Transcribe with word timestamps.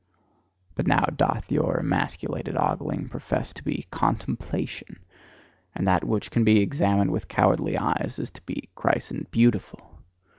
But 0.73 0.87
now 0.87 1.05
doth 1.15 1.51
your 1.51 1.77
emasculated 1.77 2.57
ogling 2.57 3.07
profess 3.07 3.53
to 3.53 3.63
be 3.63 3.85
"contemplation!" 3.91 4.97
And 5.75 5.85
that 5.87 6.03
which 6.03 6.31
can 6.31 6.43
be 6.43 6.59
examined 6.59 7.11
with 7.11 7.27
cowardly 7.27 7.77
eyes 7.77 8.17
is 8.17 8.31
to 8.31 8.41
be 8.41 8.69
christened 8.73 9.29
"beautiful!" 9.29 9.99